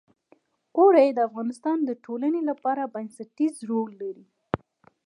اوړي 0.77 1.07
د 1.13 1.19
افغانستان 1.29 1.77
د 1.85 1.91
ټولنې 2.03 2.41
لپاره 2.49 2.91
بنسټيز 2.93 3.55
رول 3.69 3.89
لري. 4.01 4.25